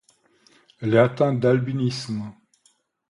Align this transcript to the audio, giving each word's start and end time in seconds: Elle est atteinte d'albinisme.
Elle 0.79 0.95
est 0.95 0.97
atteinte 0.97 1.39
d'albinisme. 1.39 2.33